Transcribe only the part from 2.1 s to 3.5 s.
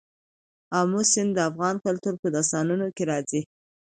په داستانونو کې راځي.